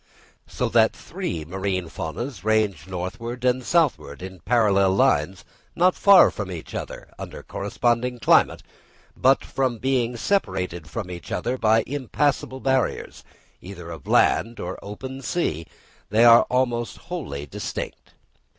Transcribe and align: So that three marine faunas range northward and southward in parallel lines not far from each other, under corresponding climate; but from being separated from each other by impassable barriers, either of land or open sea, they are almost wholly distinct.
So 0.47 0.67
that 0.69 0.93
three 0.95 1.45
marine 1.45 1.87
faunas 1.87 2.43
range 2.43 2.87
northward 2.87 3.45
and 3.45 3.63
southward 3.63 4.23
in 4.23 4.39
parallel 4.39 4.95
lines 4.95 5.45
not 5.75 5.93
far 5.93 6.31
from 6.31 6.51
each 6.51 6.73
other, 6.73 7.13
under 7.19 7.43
corresponding 7.43 8.17
climate; 8.17 8.63
but 9.15 9.45
from 9.45 9.77
being 9.77 10.17
separated 10.17 10.89
from 10.89 11.11
each 11.11 11.31
other 11.31 11.55
by 11.55 11.83
impassable 11.85 12.61
barriers, 12.61 13.23
either 13.61 13.91
of 13.91 14.07
land 14.07 14.59
or 14.59 14.83
open 14.83 15.21
sea, 15.21 15.67
they 16.09 16.25
are 16.25 16.47
almost 16.49 16.97
wholly 16.97 17.45
distinct. 17.45 18.15